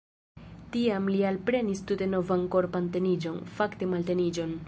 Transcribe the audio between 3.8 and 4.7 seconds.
malteniĝon.